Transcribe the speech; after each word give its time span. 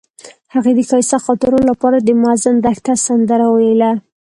هغې 0.53 0.71
د 0.75 0.79
ښایسته 0.89 1.17
خاطرو 1.25 1.59
لپاره 1.69 1.97
د 1.99 2.09
موزون 2.21 2.55
دښته 2.65 2.93
سندره 3.05 3.45
ویله. 3.53 3.91